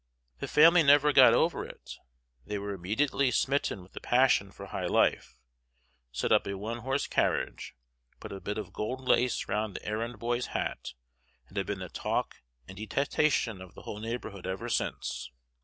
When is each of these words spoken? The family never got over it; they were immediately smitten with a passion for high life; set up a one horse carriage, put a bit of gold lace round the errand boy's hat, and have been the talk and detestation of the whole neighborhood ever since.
The 0.39 0.47
family 0.47 0.81
never 0.81 1.13
got 1.13 1.35
over 1.35 1.63
it; 1.63 1.99
they 2.43 2.57
were 2.57 2.73
immediately 2.73 3.29
smitten 3.29 3.83
with 3.83 3.95
a 3.95 3.99
passion 3.99 4.51
for 4.51 4.65
high 4.65 4.87
life; 4.87 5.37
set 6.11 6.31
up 6.31 6.47
a 6.47 6.57
one 6.57 6.79
horse 6.79 7.05
carriage, 7.05 7.75
put 8.19 8.31
a 8.31 8.41
bit 8.41 8.57
of 8.57 8.73
gold 8.73 9.07
lace 9.07 9.47
round 9.47 9.75
the 9.75 9.85
errand 9.85 10.17
boy's 10.17 10.47
hat, 10.57 10.93
and 11.47 11.55
have 11.57 11.67
been 11.67 11.77
the 11.77 11.87
talk 11.87 12.37
and 12.67 12.77
detestation 12.79 13.61
of 13.61 13.75
the 13.75 13.83
whole 13.83 13.99
neighborhood 13.99 14.47
ever 14.47 14.69
since. 14.69 15.29